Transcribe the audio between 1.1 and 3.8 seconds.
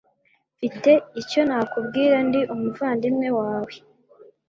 icyo nakubwira. Ndi umuvandimwe wawe.